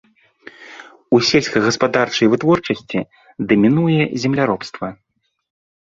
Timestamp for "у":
1.17-1.19